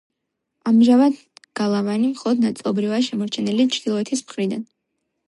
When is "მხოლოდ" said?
2.13-2.41